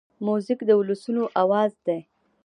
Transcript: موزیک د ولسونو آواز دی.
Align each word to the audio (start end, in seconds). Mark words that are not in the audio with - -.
موزیک 0.25 0.59
د 0.65 0.69
ولسونو 0.79 1.23
آواز 1.43 1.71
دی. 1.85 1.99